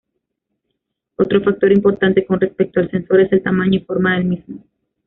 Otro 1.15 1.41
factor 1.43 1.71
importante 1.71 2.25
con 2.25 2.41
respecto 2.41 2.79
al 2.79 2.89
sensor 2.89 3.21
es 3.21 3.31
el 3.33 3.43
tamaño 3.43 3.77
y 3.77 3.83
forma 3.85 4.15
del 4.15 4.25
mismo. 4.25 4.63